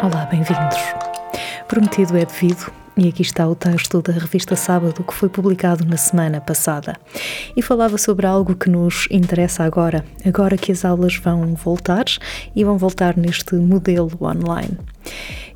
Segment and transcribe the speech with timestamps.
[0.00, 0.78] Olá, bem-vindos.
[1.66, 5.96] Prometido é devido, e aqui está o texto da revista Sábado que foi publicado na
[5.96, 6.94] semana passada.
[7.56, 12.04] E falava sobre algo que nos interessa agora, agora que as aulas vão voltar
[12.54, 14.78] e vão voltar neste modelo online.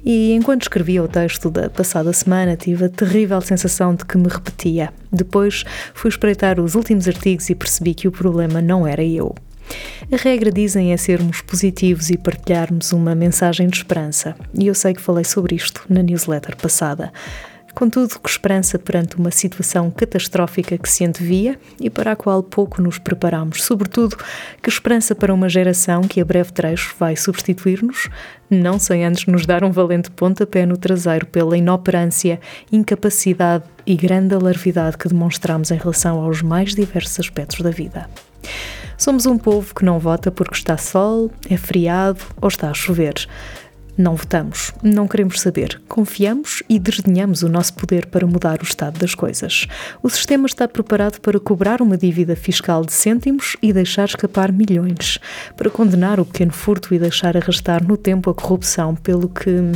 [0.04, 4.26] E enquanto escrevia o texto da passada semana, tive a terrível sensação de que me
[4.26, 4.92] repetia.
[5.12, 5.62] Depois
[5.94, 9.36] fui espreitar os últimos artigos e percebi que o problema não era eu.
[10.10, 14.92] A regra, dizem, é sermos positivos e partilharmos uma mensagem de esperança, e eu sei
[14.92, 17.12] que falei sobre isto na newsletter passada.
[17.74, 22.82] Contudo, que esperança perante uma situação catastrófica que se antevia e para a qual pouco
[22.82, 23.62] nos preparamos.
[23.64, 24.16] Sobretudo,
[24.62, 28.10] que esperança para uma geração que a breve trecho vai substituir-nos,
[28.50, 32.38] não sem antes nos dar um valente pontapé no traseiro pela inoperância,
[32.70, 38.08] incapacidade e grande alarvidade que demonstramos em relação aos mais diversos aspectos da vida.
[38.96, 43.14] Somos um povo que não vota porque está sol, é feriado ou está a chover.
[43.96, 45.80] Não votamos, não queremos saber.
[45.86, 49.66] Confiamos e desdenhamos o nosso poder para mudar o estado das coisas.
[50.02, 55.18] O sistema está preparado para cobrar uma dívida fiscal de cêntimos e deixar escapar milhões,
[55.56, 59.72] para condenar o pequeno furto e deixar arrastar no tempo a corrupção, pelo que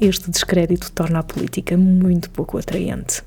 [0.00, 3.22] este descrédito torna a política muito pouco atraente.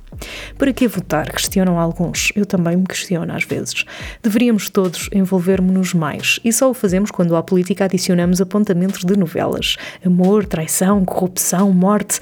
[0.57, 1.31] Para que votar?
[1.31, 2.31] Questionam alguns.
[2.35, 3.85] Eu também me questiono às vezes.
[4.21, 9.77] Deveríamos todos envolver-nos mais e só o fazemos quando à política adicionamos apontamentos de novelas:
[10.05, 12.19] amor, traição, corrupção, morte.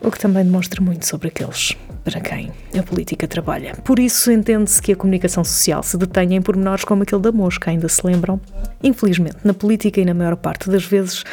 [0.00, 3.74] O que também demonstra muito sobre aqueles para quem a política trabalha.
[3.84, 7.70] Por isso, entende-se que a comunicação social se detenha em pormenores como aquele da mosca,
[7.70, 8.40] ainda se lembram?
[8.82, 11.24] Infelizmente, na política e na maior parte das vezes,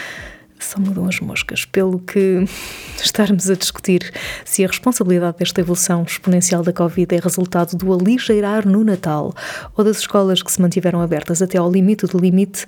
[0.66, 2.45] só mudam as moscas, pelo que
[3.02, 4.11] estarmos a discutir
[4.45, 9.33] se a responsabilidade desta evolução exponencial da Covid é resultado do aligeirar no Natal
[9.75, 12.66] ou das escolas que se mantiveram abertas até ao limite do limite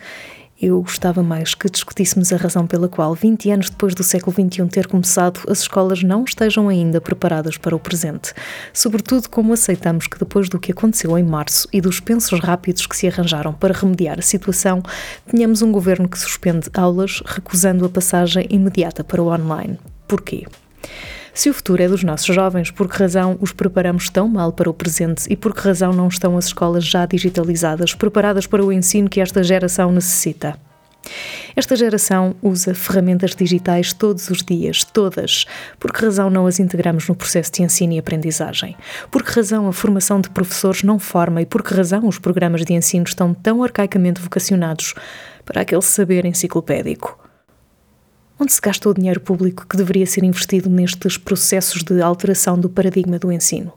[0.61, 4.67] eu gostava mais que discutíssemos a razão pela qual, 20 anos depois do século XXI
[4.67, 8.33] ter começado, as escolas não estejam ainda preparadas para o presente.
[8.73, 12.97] Sobretudo como aceitamos que, depois do que aconteceu em março e dos pensos rápidos que
[12.97, 14.83] se arranjaram para remediar a situação,
[15.25, 19.79] tenhamos um governo que suspende aulas, recusando a passagem imediata para o online.
[20.07, 20.45] Porquê?
[21.39, 24.69] Se o futuro é dos nossos jovens, por que razão os preparamos tão mal para
[24.69, 28.73] o presente e por que razão não estão as escolas já digitalizadas, preparadas para o
[28.73, 30.59] ensino que esta geração necessita?
[31.55, 35.45] Esta geração usa ferramentas digitais todos os dias, todas.
[35.79, 38.75] Por que razão não as integramos no processo de ensino e aprendizagem?
[39.09, 42.65] Por que razão a formação de professores não forma e por que razão os programas
[42.65, 44.93] de ensino estão tão arcaicamente vocacionados
[45.45, 47.28] para aquele saber enciclopédico?
[48.41, 52.69] Onde se gasta o dinheiro público que deveria ser investido nestes processos de alteração do
[52.69, 53.73] paradigma do ensino?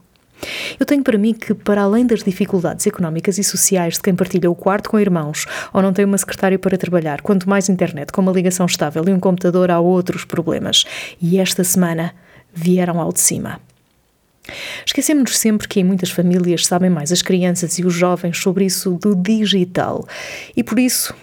[0.79, 4.49] Eu tenho para mim que, para além das dificuldades económicas e sociais de quem partilha
[4.49, 8.21] o quarto com irmãos ou não tem uma secretária para trabalhar, quanto mais internet com
[8.21, 10.85] uma ligação estável e um computador, há outros problemas.
[11.21, 12.15] E esta semana
[12.55, 13.61] vieram ao de cima.
[14.87, 18.93] Esquecemos-nos sempre que em muitas famílias sabem mais as crianças e os jovens sobre isso
[18.93, 20.07] do digital
[20.57, 21.15] e por isso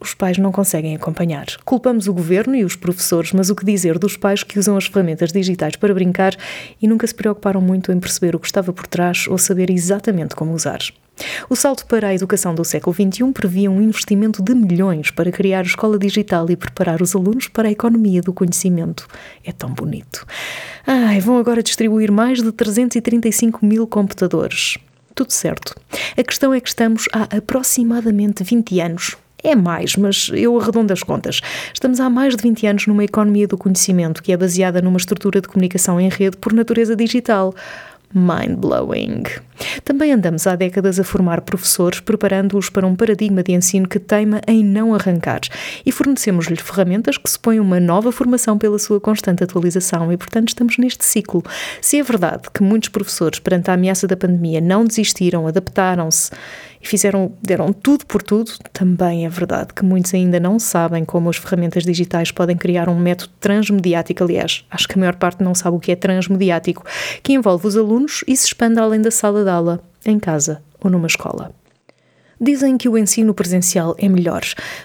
[0.00, 1.46] os pais não conseguem acompanhar.
[1.64, 4.86] Culpamos o governo e os professores, mas o que dizer dos pais que usam as
[4.86, 6.36] ferramentas digitais para brincar
[6.80, 10.34] e nunca se preocuparam muito em perceber o que estava por trás ou saber exatamente
[10.34, 10.80] como usar?
[11.48, 15.64] O salto para a educação do século XXI previa um investimento de milhões para criar
[15.64, 19.06] escola digital e preparar os alunos para a economia do conhecimento.
[19.44, 20.26] É tão bonito.
[20.86, 24.76] Ai, vão agora distribuir mais de 335 mil computadores.
[25.14, 25.76] Tudo certo.
[26.16, 31.02] A questão é que estamos há aproximadamente 20 anos é mais, mas eu arredondo as
[31.02, 31.40] contas.
[31.72, 35.40] Estamos há mais de 20 anos numa economia do conhecimento que é baseada numa estrutura
[35.40, 37.54] de comunicação em rede por natureza digital
[38.14, 39.24] mind-blowing.
[39.84, 44.40] Também andamos há décadas a formar professores, preparando-os para um paradigma de ensino que teima
[44.46, 45.40] em não arrancar,
[45.84, 50.78] e fornecemos-lhes ferramentas que supõem uma nova formação pela sua constante atualização, e portanto estamos
[50.78, 51.42] neste ciclo.
[51.80, 56.30] Se é verdade que muitos professores, perante a ameaça da pandemia, não desistiram, adaptaram-se
[56.84, 61.30] e fizeram, deram tudo por tudo, também é verdade que muitos ainda não sabem como
[61.30, 64.22] as ferramentas digitais podem criar um método transmediático.
[64.22, 66.84] Aliás, acho que a maior parte não sabe o que é transmediático,
[67.22, 70.90] que envolve os alunos e se expande além da sala de aula, em casa ou
[70.90, 71.52] numa escola.
[72.38, 74.42] Dizem que o ensino presencial é melhor,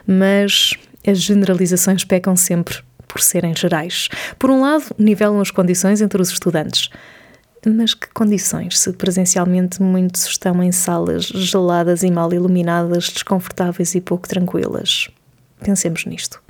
[0.07, 0.75] mas
[1.05, 2.77] as generalizações pecam sempre
[3.09, 4.07] por serem gerais.
[4.37, 6.89] Por um lado, nivelam as condições entre os estudantes.
[7.65, 14.01] Mas que condições, se presencialmente muitos estão em salas geladas e mal iluminadas, desconfortáveis e
[14.01, 15.09] pouco tranquilas?
[15.61, 16.41] Pensemos nisto.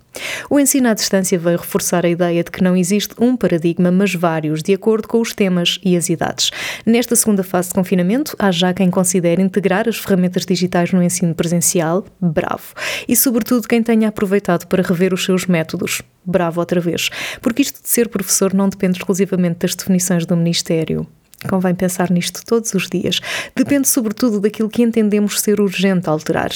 [0.49, 4.13] O ensino à distância veio reforçar a ideia de que não existe um paradigma, mas
[4.13, 6.51] vários, de acordo com os temas e as idades.
[6.85, 11.35] Nesta segunda fase de confinamento, há já quem considere integrar as ferramentas digitais no ensino
[11.35, 12.73] presencial, bravo.
[13.07, 17.09] E, sobretudo, quem tenha aproveitado para rever os seus métodos, bravo outra vez.
[17.41, 21.07] Porque isto de ser professor não depende exclusivamente das definições do Ministério.
[21.47, 23.21] Convém pensar nisto todos os dias.
[23.55, 26.51] Depende, sobretudo, daquilo que entendemos ser urgente alterar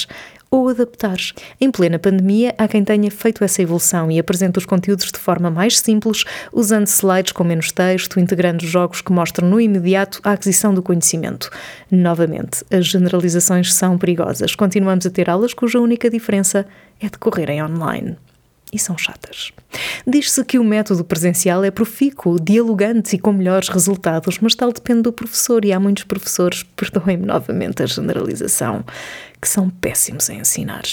[0.54, 1.18] ou adaptar.
[1.60, 5.50] Em plena pandemia, há quem tenha feito essa evolução e apresenta os conteúdos de forma
[5.50, 10.72] mais simples, usando slides com menos texto, integrando jogos que mostram no imediato a aquisição
[10.72, 11.50] do conhecimento.
[11.90, 14.54] Novamente, as generalizações são perigosas.
[14.54, 16.68] Continuamos a ter aulas cuja única diferença
[17.02, 18.16] é decorrerem online
[18.74, 19.52] e são chatas.
[20.06, 25.04] Diz-se que o método presencial é profícuo, dialogante e com melhores resultados, mas tal depende
[25.04, 28.84] do professor e há muitos professores, perdoem-me novamente a generalização,
[29.42, 30.84] que são péssimos em ensinar.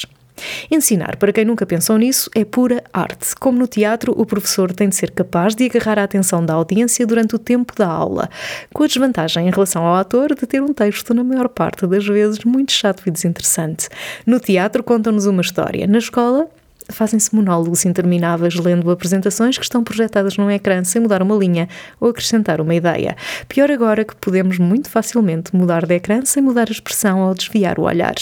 [0.70, 3.34] Ensinar, para quem nunca pensou nisso, é pura arte.
[3.36, 7.06] Como no teatro, o professor tem de ser capaz de agarrar a atenção da audiência
[7.06, 8.28] durante o tempo da aula,
[8.72, 12.06] com a desvantagem em relação ao ator de ter um texto, na maior parte das
[12.06, 13.88] vezes, muito chato e desinteressante.
[14.26, 15.86] No teatro, contam-nos uma história.
[15.86, 16.48] Na escola,
[16.92, 21.68] fazem-se monólogos intermináveis lendo apresentações que estão projetadas num ecrã sem mudar uma linha
[22.00, 23.16] ou acrescentar uma ideia.
[23.48, 27.78] Pior agora que podemos muito facilmente mudar de ecrã sem mudar a expressão ou desviar
[27.78, 28.14] o olhar.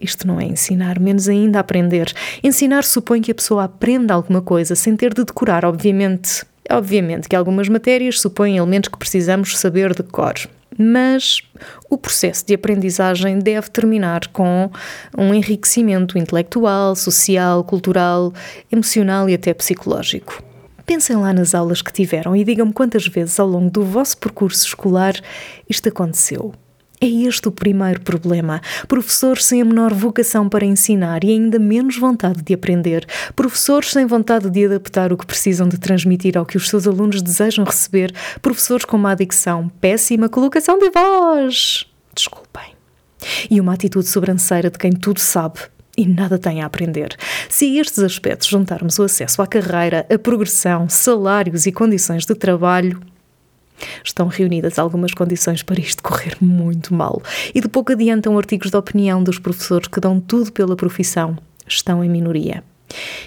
[0.00, 2.12] Isto não é ensinar, menos ainda aprender.
[2.42, 6.44] Ensinar supõe que a pessoa aprenda alguma coisa sem ter de decorar, obviamente.
[6.70, 10.34] Obviamente que algumas matérias supõem elementos que precisamos saber de cor
[10.78, 11.40] mas
[11.88, 14.70] o processo de aprendizagem deve terminar com
[15.16, 18.32] um enriquecimento intelectual, social, cultural,
[18.70, 20.42] emocional e até psicológico.
[20.86, 24.66] Pensem lá nas aulas que tiveram e digam-me quantas vezes ao longo do vosso percurso
[24.66, 25.14] escolar
[25.68, 26.52] isto aconteceu.
[27.00, 28.60] É este o primeiro problema.
[28.88, 33.06] Professores sem a menor vocação para ensinar e ainda menos vontade de aprender.
[33.34, 37.20] Professores sem vontade de adaptar o que precisam de transmitir ao que os seus alunos
[37.20, 38.14] desejam receber.
[38.40, 41.86] Professores com má dicção, péssima colocação de voz.
[42.14, 42.74] Desculpem.
[43.50, 45.60] E uma atitude sobranceira de quem tudo sabe
[45.96, 47.16] e nada tem a aprender.
[47.48, 52.34] Se a estes aspectos juntarmos o acesso à carreira, a progressão, salários e condições de
[52.34, 53.00] trabalho,
[54.04, 57.22] Estão reunidas algumas condições para isto correr muito mal.
[57.54, 61.36] E de pouco adiantam artigos de opinião dos professores que dão tudo pela profissão.
[61.66, 62.62] Estão em minoria.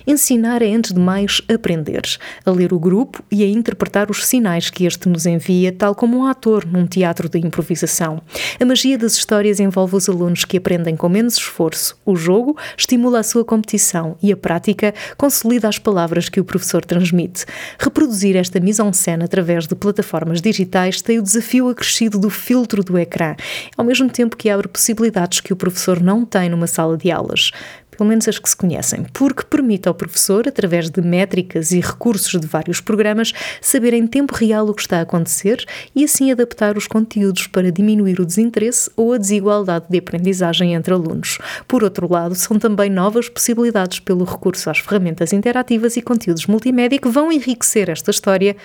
[0.06, 2.04] Ensinar é, antes de mais, aprender,
[2.46, 6.18] a ler o grupo e a interpretar os sinais que este nos envia, tal como
[6.18, 8.22] um ator num teatro de improvisação.
[8.60, 11.98] A magia das histórias envolve os alunos que aprendem com menos esforço.
[12.06, 16.86] O jogo estimula a sua competição e a prática consolida as palavras que o professor
[16.86, 17.46] transmite.
[17.78, 23.36] Reproduzir esta mise-en-scène através de plataformas digitais tem o desafio acrescido do filtro do ecrã,
[23.76, 27.52] ao mesmo tempo que abre possibilidades que o professor não tem numa sala de aulas
[27.98, 32.40] pelo menos as que se conhecem, porque permite ao professor, através de métricas e recursos
[32.40, 35.66] de vários programas, saber em tempo real o que está a acontecer
[35.96, 40.94] e assim adaptar os conteúdos para diminuir o desinteresse ou a desigualdade de aprendizagem entre
[40.94, 41.40] alunos.
[41.68, 47.00] Por outro lado, são também novas possibilidades pelo recurso às ferramentas interativas e conteúdos multimédia
[47.00, 48.56] que vão enriquecer esta história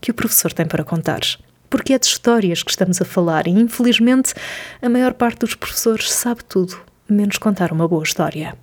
[0.00, 1.20] que o professor tem para contar
[1.68, 4.32] porque é de histórias que estamos a falar e, infelizmente,
[4.80, 8.56] a maior parte dos professores sabe tudo, menos contar uma boa história.